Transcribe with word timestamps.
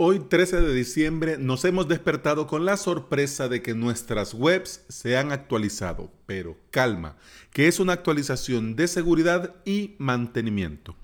Hoy 0.00 0.20
13 0.20 0.60
de 0.60 0.74
diciembre 0.74 1.38
nos 1.38 1.64
hemos 1.64 1.88
despertado 1.88 2.46
con 2.46 2.64
la 2.64 2.76
sorpresa 2.76 3.48
de 3.48 3.62
que 3.62 3.74
nuestras 3.74 4.32
webs 4.32 4.84
se 4.88 5.16
han 5.16 5.32
actualizado, 5.32 6.12
pero 6.24 6.56
calma, 6.70 7.16
que 7.52 7.66
es 7.66 7.80
una 7.80 7.94
actualización 7.94 8.76
de 8.76 8.86
seguridad 8.86 9.56
y 9.64 9.96
mantenimiento. 9.98 10.94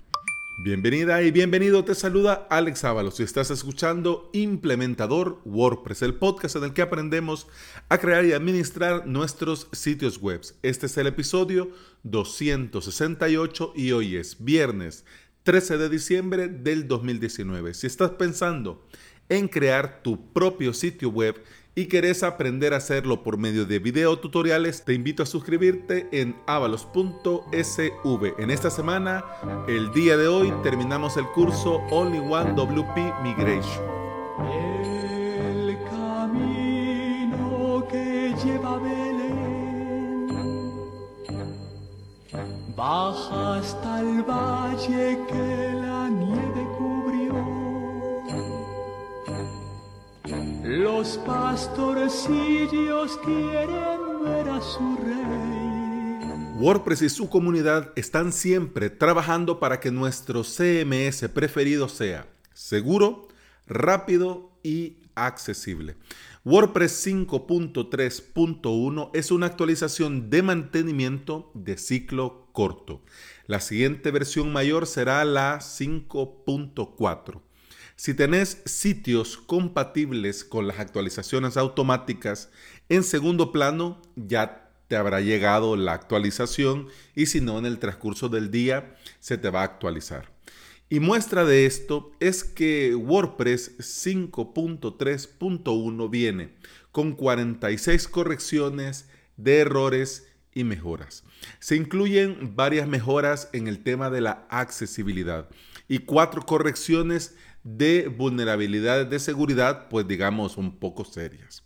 Bienvenida 0.63 1.21
y 1.21 1.31
bienvenido, 1.31 1.83
te 1.83 1.93
saluda 1.93 2.47
Alex 2.49 2.85
Ábalos 2.85 3.19
y 3.19 3.23
estás 3.23 3.51
escuchando 3.51 4.29
Implementador 4.31 5.41
WordPress, 5.43 6.01
el 6.01 6.13
podcast 6.13 6.55
en 6.55 6.63
el 6.63 6.73
que 6.73 6.81
aprendemos 6.81 7.47
a 7.89 7.97
crear 7.97 8.23
y 8.23 8.31
administrar 8.31 9.05
nuestros 9.05 9.67
sitios 9.73 10.21
web. 10.21 10.39
Este 10.63 10.85
es 10.85 10.95
el 10.95 11.07
episodio 11.07 11.71
268 12.03 13.73
y 13.75 13.91
hoy 13.91 14.15
es 14.15 14.37
viernes 14.45 15.03
13 15.45 15.77
de 15.77 15.89
diciembre 15.89 16.47
del 16.47 16.87
2019. 16.87 17.75
Si 17.75 17.85
estás 17.85 18.09
pensando 18.09 18.83
en 19.29 19.47
crear 19.47 20.01
tu 20.01 20.33
propio 20.33 20.73
sitio 20.73 21.09
web 21.09 21.35
y 21.75 21.85
querés 21.85 22.23
aprender 22.23 22.73
a 22.73 22.77
hacerlo 22.77 23.21
por 23.21 23.37
medio 23.37 23.65
de 23.65 23.77
video 23.77 24.17
tutoriales, 24.17 24.83
te 24.83 24.95
invito 24.95 25.21
a 25.21 25.27
suscribirte 25.27 26.09
en 26.11 26.35
avalos.sv. 26.47 28.33
En 28.39 28.49
esta 28.49 28.71
semana, 28.71 29.23
el 29.67 29.91
día 29.91 30.17
de 30.17 30.27
hoy, 30.27 30.51
terminamos 30.63 31.15
el 31.15 31.27
curso 31.27 31.75
Only 31.91 32.19
One 32.19 32.53
WP 32.55 32.97
Migration. 33.21 35.14
Baja 42.75 43.55
hasta 43.55 44.01
el 44.01 44.21
valle 44.23 45.17
que 45.29 45.71
la 45.81 46.09
nieve 46.09 46.67
cubrió. 46.77 47.33
Los 50.61 51.17
pastorcillos 51.19 53.17
quieren 53.23 54.23
ver 54.25 54.49
a 54.49 54.59
su 54.59 54.97
rey. 54.97 56.59
WordPress 56.59 57.03
y 57.03 57.09
su 57.09 57.29
comunidad 57.29 57.93
están 57.95 58.33
siempre 58.33 58.89
trabajando 58.89 59.61
para 59.61 59.79
que 59.79 59.91
nuestro 59.91 60.43
CMS 60.43 61.29
preferido 61.29 61.87
sea 61.87 62.27
seguro, 62.53 63.29
rápido 63.67 64.51
y 64.63 64.97
accesible. 65.15 65.95
WordPress 66.43 67.07
5.3.1 67.07 69.11
es 69.13 69.31
una 69.31 69.45
actualización 69.45 70.29
de 70.29 70.43
mantenimiento 70.43 71.51
de 71.53 71.77
ciclo 71.77 72.44
corto. 72.55 73.03
La 73.45 73.59
siguiente 73.59 74.09
versión 74.09 74.51
mayor 74.51 74.87
será 74.87 75.23
la 75.23 75.59
5.4. 75.59 77.41
Si 77.95 78.15
tenés 78.15 78.63
sitios 78.65 79.37
compatibles 79.37 80.43
con 80.43 80.65
las 80.67 80.79
actualizaciones 80.79 81.55
automáticas, 81.55 82.49
en 82.89 83.03
segundo 83.03 83.51
plano 83.51 84.01
ya 84.15 84.71
te 84.87 84.95
habrá 84.95 85.21
llegado 85.21 85.75
la 85.75 85.93
actualización 85.93 86.87
y 87.15 87.27
si 87.27 87.41
no, 87.41 87.59
en 87.59 87.67
el 87.67 87.77
transcurso 87.77 88.29
del 88.29 88.49
día 88.49 88.95
se 89.19 89.37
te 89.37 89.51
va 89.51 89.61
a 89.61 89.65
actualizar. 89.65 90.33
Y 90.89 90.99
muestra 90.99 91.45
de 91.45 91.65
esto 91.65 92.11
es 92.19 92.43
que 92.43 92.93
WordPress 92.95 93.79
5.3.1 93.79 96.09
viene 96.09 96.55
con 96.91 97.13
46 97.13 98.07
correcciones 98.07 99.07
de 99.37 99.59
errores 99.59 100.27
y 100.55 100.63
mejoras. 100.63 101.23
Se 101.59 101.75
incluyen 101.75 102.55
varias 102.55 102.87
mejoras 102.87 103.49
en 103.53 103.67
el 103.67 103.83
tema 103.83 104.09
de 104.09 104.21
la 104.21 104.47
accesibilidad 104.49 105.47
y 105.87 105.99
cuatro 105.99 106.41
correcciones 106.43 107.35
de 107.63 108.07
vulnerabilidades 108.07 109.07
de 109.09 109.19
seguridad, 109.19 109.87
pues 109.89 110.07
digamos 110.07 110.57
un 110.57 110.79
poco 110.79 111.05
serias. 111.05 111.63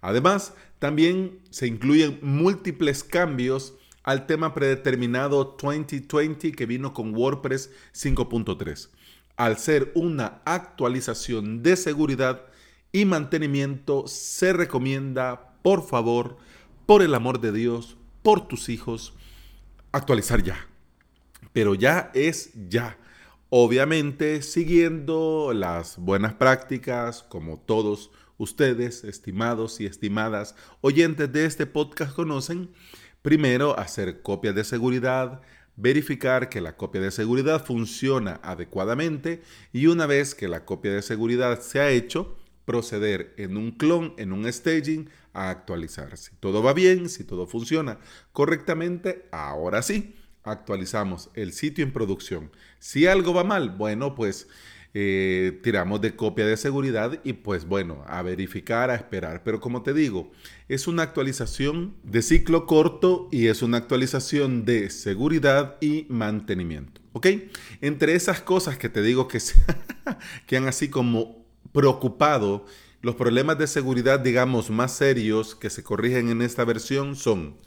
Además, 0.00 0.54
también 0.78 1.40
se 1.50 1.66
incluyen 1.66 2.20
múltiples 2.22 3.02
cambios 3.02 3.74
al 4.04 4.26
tema 4.26 4.54
predeterminado 4.54 5.56
2020 5.60 6.52
que 6.52 6.66
vino 6.66 6.92
con 6.92 7.14
WordPress 7.14 7.70
5.3. 7.92 8.90
Al 9.36 9.58
ser 9.58 9.90
una 9.94 10.42
actualización 10.44 11.62
de 11.62 11.76
seguridad 11.76 12.42
y 12.92 13.04
mantenimiento, 13.04 14.06
se 14.06 14.52
recomienda, 14.52 15.58
por 15.62 15.86
favor, 15.86 16.36
por 16.86 17.02
el 17.02 17.14
amor 17.14 17.40
de 17.40 17.52
Dios, 17.52 17.96
por 18.26 18.48
tus 18.48 18.68
hijos, 18.70 19.14
actualizar 19.92 20.42
ya. 20.42 20.66
Pero 21.52 21.76
ya 21.76 22.10
es 22.12 22.50
ya. 22.68 22.98
Obviamente 23.50 24.42
siguiendo 24.42 25.52
las 25.54 25.96
buenas 25.96 26.34
prácticas, 26.34 27.22
como 27.22 27.60
todos 27.60 28.10
ustedes, 28.36 29.04
estimados 29.04 29.80
y 29.80 29.86
estimadas 29.86 30.56
oyentes 30.80 31.32
de 31.32 31.44
este 31.44 31.66
podcast 31.66 32.16
conocen, 32.16 32.74
Primero, 33.22 33.78
hacer 33.78 34.22
copias 34.22 34.56
de 34.56 34.64
seguridad, 34.64 35.40
verificar 35.76 36.48
que 36.48 36.60
la 36.60 36.76
copia 36.76 37.00
de 37.00 37.12
seguridad 37.12 37.64
funciona 37.64 38.40
adecuadamente 38.42 39.40
y 39.72 39.86
una 39.86 40.06
vez 40.06 40.34
que 40.34 40.48
la 40.48 40.64
copia 40.64 40.92
de 40.92 41.02
seguridad 41.02 41.60
se 41.60 41.78
ha 41.78 41.90
hecho, 41.90 42.36
proceder 42.66 43.32
en 43.38 43.56
un 43.56 43.70
clon, 43.70 44.12
en 44.18 44.32
un 44.32 44.52
staging, 44.52 45.08
a 45.32 45.48
actualizar. 45.48 46.18
Si 46.18 46.36
todo 46.36 46.62
va 46.62 46.74
bien, 46.74 47.08
si 47.08 47.24
todo 47.24 47.46
funciona 47.46 47.98
correctamente, 48.32 49.26
ahora 49.32 49.80
sí, 49.80 50.14
actualizamos 50.42 51.30
el 51.34 51.52
sitio 51.52 51.84
en 51.84 51.92
producción. 51.92 52.50
Si 52.78 53.06
algo 53.06 53.32
va 53.32 53.44
mal, 53.44 53.70
bueno, 53.70 54.14
pues 54.14 54.48
eh, 54.94 55.60
tiramos 55.62 56.00
de 56.00 56.16
copia 56.16 56.46
de 56.46 56.56
seguridad 56.56 57.20
y 57.22 57.34
pues 57.34 57.66
bueno, 57.66 58.02
a 58.06 58.22
verificar, 58.22 58.90
a 58.90 58.94
esperar. 58.94 59.42
Pero 59.44 59.60
como 59.60 59.82
te 59.82 59.92
digo, 59.92 60.32
es 60.68 60.86
una 60.88 61.02
actualización 61.02 61.96
de 62.02 62.22
ciclo 62.22 62.66
corto 62.66 63.28
y 63.30 63.48
es 63.48 63.62
una 63.62 63.76
actualización 63.76 64.64
de 64.64 64.88
seguridad 64.90 65.76
y 65.82 66.06
mantenimiento. 66.08 67.02
¿Ok? 67.12 67.26
Entre 67.80 68.14
esas 68.14 68.40
cosas 68.40 68.78
que 68.78 68.88
te 68.88 69.02
digo 69.02 69.28
que, 69.28 69.38
que 70.46 70.56
han 70.56 70.66
así 70.66 70.88
como 70.88 71.45
preocupado, 71.76 72.64
los 73.02 73.16
problemas 73.16 73.58
de 73.58 73.66
seguridad, 73.66 74.18
digamos, 74.18 74.70
más 74.70 74.96
serios 74.96 75.54
que 75.54 75.68
se 75.68 75.82
corrigen 75.82 76.30
en 76.30 76.40
esta 76.40 76.64
versión 76.64 77.16
son 77.16 77.58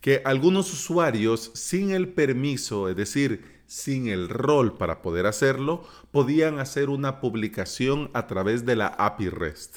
que 0.00 0.20
algunos 0.24 0.72
usuarios 0.72 1.52
sin 1.54 1.92
el 1.92 2.08
permiso, 2.08 2.88
es 2.88 2.96
decir, 2.96 3.62
sin 3.68 4.08
el 4.08 4.28
rol 4.28 4.76
para 4.76 5.00
poder 5.00 5.26
hacerlo, 5.26 5.86
podían 6.10 6.58
hacer 6.58 6.88
una 6.88 7.20
publicación 7.20 8.10
a 8.14 8.26
través 8.26 8.66
de 8.66 8.74
la 8.74 8.88
API 8.88 9.28
REST. 9.28 9.76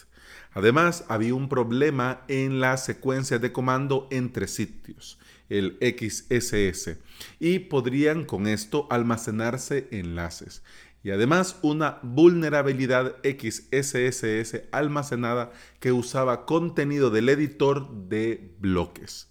Además, 0.54 1.06
había 1.08 1.36
un 1.36 1.48
problema 1.48 2.24
en 2.28 2.60
la 2.60 2.78
secuencia 2.78 3.38
de 3.38 3.52
comando 3.52 4.08
entre 4.10 4.48
sitios, 4.48 5.20
el 5.48 5.78
XSS, 5.80 6.98
y 7.40 7.60
podrían 7.60 8.26
con 8.26 8.48
esto 8.48 8.88
almacenarse 8.90 9.88
enlaces. 9.92 10.64
Y 11.06 11.12
además 11.12 11.60
una 11.62 12.00
vulnerabilidad 12.02 13.18
XSS 13.24 14.64
almacenada 14.72 15.52
que 15.80 15.92
usaba 15.92 16.48
contenido 16.48 17.12
del 17.12 17.30
editor 17.30 17.94
de 18.10 18.56
bloques. 18.60 19.28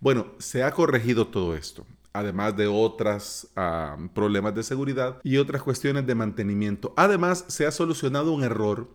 Bueno, 0.00 0.32
se 0.38 0.64
ha 0.64 0.72
corregido 0.72 1.28
todo 1.28 1.54
esto 1.54 1.86
además 2.12 2.56
de 2.56 2.66
otros 2.66 3.46
ah, 3.56 3.96
problemas 4.14 4.54
de 4.54 4.64
seguridad 4.64 5.18
y 5.22 5.36
otras 5.36 5.62
cuestiones 5.62 6.06
de 6.06 6.14
mantenimiento. 6.14 6.92
Además, 6.96 7.44
se 7.48 7.66
ha 7.66 7.70
solucionado 7.70 8.32
un 8.32 8.42
error 8.42 8.90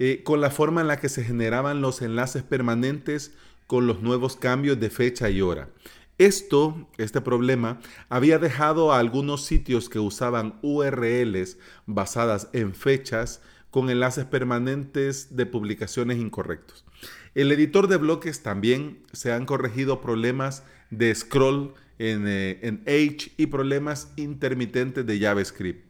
eh, 0.00 0.22
con 0.24 0.40
la 0.40 0.50
forma 0.50 0.80
en 0.80 0.88
la 0.88 0.98
que 0.98 1.08
se 1.08 1.24
generaban 1.24 1.80
los 1.80 2.02
enlaces 2.02 2.42
permanentes 2.42 3.32
con 3.68 3.86
los 3.86 4.02
nuevos 4.02 4.36
cambios 4.36 4.80
de 4.80 4.90
fecha 4.90 5.30
y 5.30 5.40
hora. 5.42 5.68
Esto, 6.18 6.88
este 6.98 7.20
problema, 7.20 7.78
había 8.08 8.40
dejado 8.40 8.92
a 8.92 8.98
algunos 8.98 9.44
sitios 9.44 9.88
que 9.88 10.00
usaban 10.00 10.58
URLs 10.62 11.58
basadas 11.86 12.48
en 12.52 12.74
fechas 12.74 13.40
con 13.70 13.88
enlaces 13.88 14.24
permanentes 14.24 15.36
de 15.36 15.46
publicaciones 15.46 16.18
incorrectos. 16.18 16.84
El 17.36 17.52
editor 17.52 17.86
de 17.86 17.98
bloques 17.98 18.42
también 18.42 18.98
se 19.12 19.32
han 19.32 19.46
corregido 19.46 20.00
problemas 20.00 20.64
de 20.90 21.14
scroll 21.14 21.74
en, 22.00 22.26
eh, 22.26 22.58
en 22.62 22.82
Edge 22.86 23.32
y 23.36 23.46
problemas 23.46 24.12
intermitentes 24.16 25.06
de 25.06 25.20
JavaScript. 25.20 25.86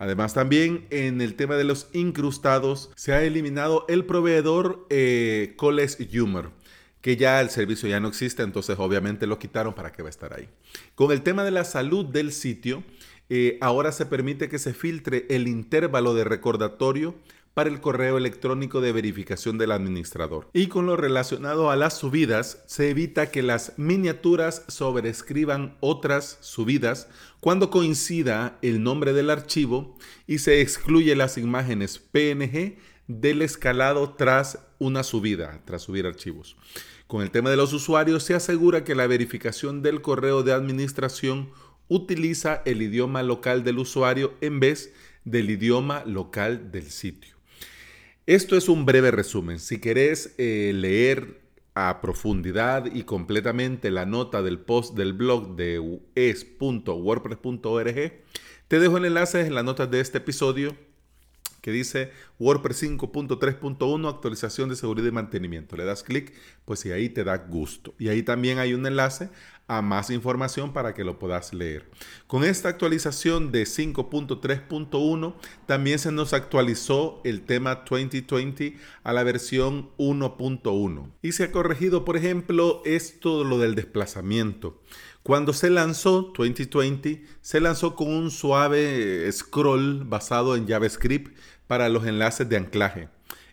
Además 0.00 0.34
también 0.34 0.86
en 0.90 1.20
el 1.20 1.34
tema 1.34 1.54
de 1.54 1.64
los 1.64 1.88
incrustados 1.92 2.90
se 2.96 3.12
ha 3.12 3.22
eliminado 3.22 3.84
el 3.88 4.04
proveedor 4.04 4.86
eh, 4.90 5.54
Coles 5.56 5.98
Humor 6.20 6.52
que 7.00 7.16
ya 7.16 7.40
el 7.40 7.50
servicio 7.50 7.88
ya 7.88 8.00
no 8.00 8.08
existe, 8.08 8.42
entonces 8.42 8.76
obviamente 8.78 9.26
lo 9.26 9.38
quitaron 9.38 9.74
para 9.74 9.92
que 9.92 10.02
va 10.02 10.08
a 10.08 10.10
estar 10.10 10.34
ahí. 10.34 10.48
Con 10.94 11.12
el 11.12 11.22
tema 11.22 11.44
de 11.44 11.50
la 11.50 11.64
salud 11.64 12.04
del 12.04 12.32
sitio, 12.32 12.84
eh, 13.28 13.58
ahora 13.60 13.92
se 13.92 14.06
permite 14.06 14.48
que 14.48 14.58
se 14.58 14.74
filtre 14.74 15.26
el 15.30 15.48
intervalo 15.48 16.14
de 16.14 16.24
recordatorio 16.24 17.14
para 17.54 17.70
el 17.70 17.80
correo 17.80 18.16
electrónico 18.16 18.80
de 18.80 18.92
verificación 18.92 19.58
del 19.58 19.72
administrador. 19.72 20.48
Y 20.52 20.68
con 20.68 20.86
lo 20.86 20.96
relacionado 20.96 21.70
a 21.70 21.76
las 21.76 21.98
subidas, 21.98 22.62
se 22.66 22.90
evita 22.90 23.30
que 23.30 23.42
las 23.42 23.74
miniaturas 23.76 24.64
sobrescriban 24.68 25.76
otras 25.80 26.38
subidas 26.40 27.08
cuando 27.40 27.70
coincida 27.70 28.58
el 28.62 28.82
nombre 28.82 29.12
del 29.12 29.30
archivo 29.30 29.96
y 30.26 30.38
se 30.38 30.60
excluye 30.60 31.14
las 31.16 31.38
imágenes 31.38 31.98
PNG 31.98 32.76
del 33.18 33.42
escalado 33.42 34.14
tras 34.14 34.60
una 34.78 35.02
subida, 35.02 35.60
tras 35.64 35.82
subir 35.82 36.06
archivos. 36.06 36.56
Con 37.08 37.22
el 37.22 37.32
tema 37.32 37.50
de 37.50 37.56
los 37.56 37.72
usuarios, 37.72 38.22
se 38.22 38.34
asegura 38.34 38.84
que 38.84 38.94
la 38.94 39.08
verificación 39.08 39.82
del 39.82 40.00
correo 40.00 40.44
de 40.44 40.52
administración 40.52 41.50
utiliza 41.88 42.62
el 42.66 42.82
idioma 42.82 43.24
local 43.24 43.64
del 43.64 43.80
usuario 43.80 44.34
en 44.40 44.60
vez 44.60 44.92
del 45.24 45.50
idioma 45.50 46.04
local 46.06 46.70
del 46.70 46.88
sitio. 46.90 47.34
Esto 48.26 48.56
es 48.56 48.68
un 48.68 48.86
breve 48.86 49.10
resumen. 49.10 49.58
Si 49.58 49.80
querés 49.80 50.36
eh, 50.38 50.70
leer 50.72 51.40
a 51.74 52.00
profundidad 52.00 52.86
y 52.86 53.02
completamente 53.02 53.90
la 53.90 54.06
nota 54.06 54.40
del 54.42 54.60
post 54.60 54.94
del 54.96 55.14
blog 55.14 55.56
de 55.56 56.00
es.wordpress.org, 56.14 58.12
te 58.68 58.78
dejo 58.78 58.98
el 58.98 59.04
enlace 59.04 59.40
en 59.40 59.56
las 59.56 59.64
notas 59.64 59.90
de 59.90 59.98
este 59.98 60.18
episodio 60.18 60.76
que 61.60 61.72
dice 61.72 62.12
WordPress 62.38 62.84
5.3.1 62.84 64.08
actualización 64.08 64.68
de 64.68 64.76
seguridad 64.76 65.08
y 65.08 65.12
mantenimiento. 65.12 65.76
Le 65.76 65.84
das 65.84 66.02
clic, 66.02 66.32
pues 66.64 66.84
y 66.86 66.92
ahí 66.92 67.08
te 67.08 67.24
da 67.24 67.36
gusto. 67.36 67.94
Y 67.98 68.08
ahí 68.08 68.22
también 68.22 68.58
hay 68.58 68.74
un 68.74 68.86
enlace 68.86 69.30
a 69.70 69.82
más 69.82 70.10
información 70.10 70.72
para 70.72 70.94
que 70.94 71.04
lo 71.04 71.20
puedas 71.20 71.54
leer. 71.54 71.88
Con 72.26 72.42
esta 72.42 72.68
actualización 72.68 73.52
de 73.52 73.62
5.3.1 73.62 75.34
también 75.66 76.00
se 76.00 76.10
nos 76.10 76.32
actualizó 76.32 77.20
el 77.22 77.42
tema 77.42 77.84
2020 77.88 78.76
a 79.04 79.12
la 79.12 79.22
versión 79.22 79.90
1.1 79.96 81.12
y 81.22 81.32
se 81.32 81.44
ha 81.44 81.52
corregido, 81.52 82.04
por 82.04 82.16
ejemplo, 82.16 82.82
esto 82.84 83.44
lo 83.44 83.58
del 83.58 83.76
desplazamiento. 83.76 84.82
Cuando 85.22 85.52
se 85.52 85.68
lanzó 85.68 86.32
2020, 86.36 87.24
se 87.42 87.60
lanzó 87.60 87.94
con 87.94 88.08
un 88.08 88.30
suave 88.30 89.30
scroll 89.30 90.04
basado 90.04 90.56
en 90.56 90.66
JavaScript 90.66 91.36
para 91.66 91.90
los 91.90 92.06
enlaces 92.06 92.48
de 92.48 92.56
anclaje. 92.56 93.08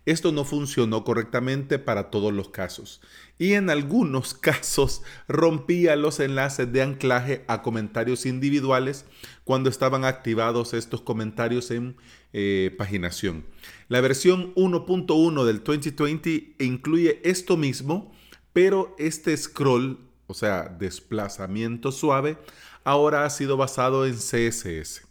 Esto 0.06 0.31
no 0.31 0.46
funcionó 0.46 1.04
correctamente 1.04 1.80
para 1.80 2.10
todos 2.10 2.31
los 2.31 2.48
casos 2.48 3.02
y 3.38 3.54
en 3.54 3.69
algunos 3.69 4.34
casos 4.34 5.04
rompía 5.28 5.98
los 5.98 6.22
enlaces 6.22 6.72
de 6.72 6.81
anclaje 6.81 7.44
a 7.48 7.62
comentarios 7.62 8.25
individuales 8.25 9.04
cuando 9.44 9.69
estaban 9.69 10.06
activados 10.06 10.74
estos 10.74 11.02
comentarios 11.02 11.69
en 11.72 11.98
eh, 12.31 12.74
paginación. 12.78 13.46
La 13.90 14.00
versión 14.00 14.56
1.1 14.56 15.44
del 15.44 15.62
2020 15.62 16.56
incluye 16.60 17.19
esto 17.30 17.58
mismo, 17.58 18.14
pero 18.54 18.96
este 18.98 19.36
scroll 19.36 20.06
o 20.28 20.34
sea, 20.34 20.64
desplazamiento 20.78 21.92
suave, 21.92 22.38
ahora 22.84 23.26
ha 23.26 23.30
sido 23.30 23.58
basado 23.58 24.06
en 24.06 24.16
CSS. 24.16 25.08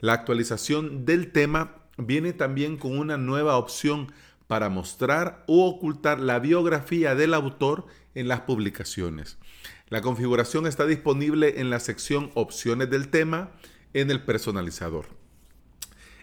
La 0.00 0.12
actualización 0.12 1.04
del 1.04 1.32
tema 1.32 1.76
viene 1.96 2.32
también 2.32 2.76
con 2.76 2.98
una 2.98 3.16
nueva 3.16 3.56
opción 3.56 4.12
para 4.46 4.68
mostrar 4.68 5.44
o 5.46 5.66
ocultar 5.66 6.20
la 6.20 6.38
biografía 6.38 7.14
del 7.14 7.34
autor 7.34 7.86
en 8.14 8.28
las 8.28 8.42
publicaciones. 8.42 9.38
La 9.88 10.00
configuración 10.00 10.66
está 10.66 10.86
disponible 10.86 11.60
en 11.60 11.70
la 11.70 11.80
sección 11.80 12.30
opciones 12.34 12.90
del 12.90 13.08
tema 13.08 13.52
en 13.92 14.10
el 14.10 14.24
personalizador. 14.24 15.06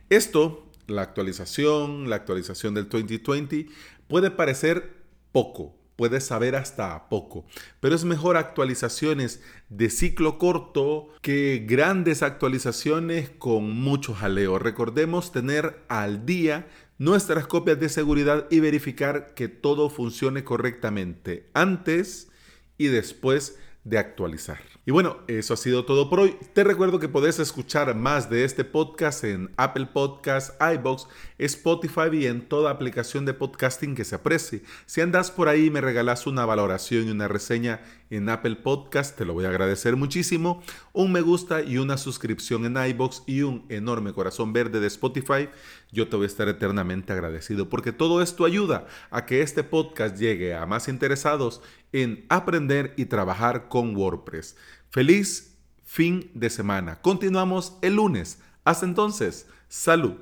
Esto, 0.09 0.69
la 0.87 1.01
actualización, 1.01 2.09
la 2.09 2.17
actualización 2.17 2.73
del 2.73 2.89
2020, 2.89 3.67
puede 4.07 4.31
parecer 4.31 5.03
poco, 5.31 5.75
puedes 5.95 6.25
saber 6.25 6.55
hasta 6.55 7.09
poco. 7.09 7.45
Pero 7.79 7.95
es 7.95 8.05
mejor 8.05 8.37
actualizaciones 8.37 9.41
de 9.69 9.89
ciclo 9.89 10.37
corto 10.37 11.07
que 11.21 11.65
grandes 11.67 12.23
actualizaciones 12.23 13.29
con 13.29 13.69
mucho 13.71 14.13
jaleo. 14.13 14.59
Recordemos 14.59 15.31
tener 15.31 15.83
al 15.87 16.25
día 16.25 16.67
nuestras 16.97 17.47
copias 17.47 17.79
de 17.79 17.89
seguridad 17.89 18.47
y 18.49 18.59
verificar 18.59 19.33
que 19.33 19.47
todo 19.47 19.89
funcione 19.89 20.43
correctamente 20.43 21.49
antes 21.53 22.29
y 22.77 22.87
después 22.87 23.57
de 23.83 23.97
actualizar. 23.97 24.59
Y 24.85 24.91
bueno, 24.91 25.17
eso 25.27 25.53
ha 25.53 25.57
sido 25.57 25.85
todo 25.85 26.09
por 26.09 26.19
hoy. 26.19 26.37
Te 26.53 26.63
recuerdo 26.63 26.99
que 26.99 27.07
podés 27.07 27.39
escuchar 27.39 27.95
más 27.95 28.29
de 28.29 28.43
este 28.43 28.63
podcast 28.65 29.23
en 29.23 29.51
Apple 29.55 29.87
Podcasts, 29.93 30.53
iBox, 30.59 31.07
Spotify 31.37 32.09
y 32.11 32.25
en 32.27 32.47
toda 32.47 32.71
aplicación 32.71 33.25
de 33.25 33.33
podcasting 33.33 33.95
que 33.95 34.03
se 34.03 34.15
aprecie. 34.15 34.61
Si 34.85 35.01
andas 35.01 35.31
por 35.31 35.47
ahí 35.47 35.69
me 35.69 35.81
regalas 35.81 36.27
una 36.27 36.45
valoración 36.45 37.07
y 37.07 37.11
una 37.11 37.27
reseña 37.27 37.81
en 38.17 38.29
Apple 38.29 38.57
Podcast, 38.57 39.17
te 39.17 39.25
lo 39.25 39.33
voy 39.33 39.45
a 39.45 39.49
agradecer 39.49 39.95
muchísimo. 39.95 40.61
Un 40.91 41.11
me 41.11 41.21
gusta 41.21 41.61
y 41.61 41.77
una 41.77 41.97
suscripción 41.97 42.65
en 42.65 42.77
iBox 42.77 43.23
y 43.25 43.41
un 43.41 43.65
enorme 43.69 44.13
corazón 44.13 44.53
verde 44.53 44.79
de 44.79 44.87
Spotify. 44.87 45.49
Yo 45.91 46.07
te 46.07 46.15
voy 46.15 46.25
a 46.25 46.27
estar 46.27 46.47
eternamente 46.47 47.13
agradecido 47.13 47.69
porque 47.69 47.91
todo 47.91 48.21
esto 48.21 48.45
ayuda 48.45 48.87
a 49.09 49.25
que 49.25 49.41
este 49.41 49.63
podcast 49.63 50.17
llegue 50.17 50.55
a 50.55 50.65
más 50.65 50.87
interesados 50.87 51.61
en 51.91 52.25
aprender 52.29 52.93
y 52.97 53.05
trabajar 53.05 53.67
con 53.67 53.95
WordPress. 53.95 54.55
Feliz 54.89 55.57
fin 55.83 56.29
de 56.33 56.49
semana. 56.49 57.01
Continuamos 57.01 57.77
el 57.81 57.95
lunes. 57.95 58.39
Hasta 58.63 58.85
entonces, 58.85 59.47
salud. 59.67 60.15